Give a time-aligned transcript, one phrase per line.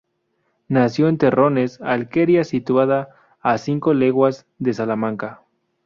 [0.67, 3.09] Nació en Terrones, alquería situada
[3.39, 5.43] a cinco leguas de Salamanca.